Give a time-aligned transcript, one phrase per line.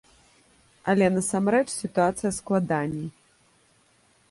[0.93, 3.07] Але насамрэч сітуацыя складаней.